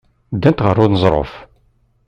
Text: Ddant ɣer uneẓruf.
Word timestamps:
Ddant 0.35 0.63
ɣer 0.65 0.75
uneẓruf. 0.83 1.31